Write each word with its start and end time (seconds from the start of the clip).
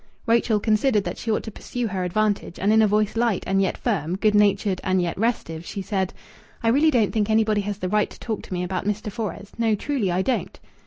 Rachel 0.25 0.59
considered 0.59 1.03
that 1.03 1.19
she 1.19 1.29
ought 1.29 1.43
to 1.43 1.51
pursue 1.51 1.85
her 1.85 2.03
advantage, 2.03 2.57
and 2.57 2.73
in 2.73 2.81
a 2.81 2.87
voice 2.87 3.15
light 3.15 3.43
and 3.45 3.61
yet 3.61 3.77
firm, 3.77 4.15
good 4.15 4.33
natured 4.33 4.81
and 4.83 4.99
yet 4.99 5.15
restive, 5.15 5.63
she 5.63 5.83
said 5.83 6.11
"I 6.63 6.69
really 6.69 6.89
don't 6.89 7.11
think 7.11 7.29
anybody 7.29 7.61
has 7.61 7.77
the 7.77 7.87
right 7.87 8.09
to 8.09 8.19
talk 8.19 8.41
to 8.41 8.53
me 8.55 8.63
about 8.63 8.85
Mr. 8.85 9.11
Fores.... 9.11 9.51
No, 9.59 9.75
truly 9.75 10.09
I 10.11 10.23
don't." 10.23 10.59